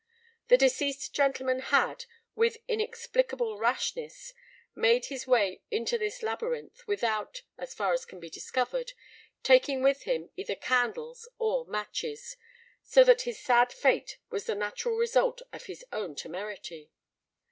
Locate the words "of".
15.53-15.67